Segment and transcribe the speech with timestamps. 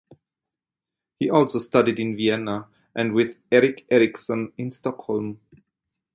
[1.19, 5.39] He also studied in Vienna and with Eric Ericson in Stockholm.